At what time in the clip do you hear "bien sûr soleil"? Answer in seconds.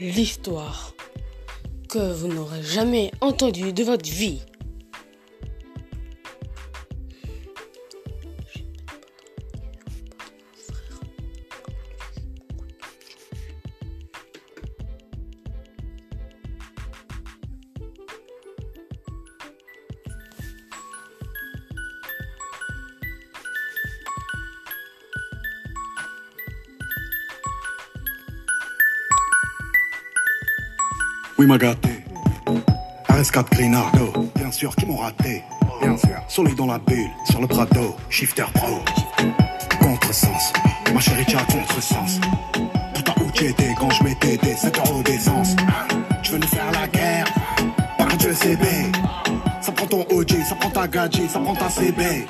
35.80-36.56